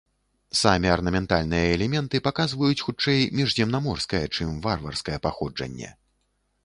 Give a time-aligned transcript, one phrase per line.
[0.59, 5.97] Самі арнаментальныя элементы паказваюць, хутчэй, міжземнаморскае, чым варварскае паходжанне.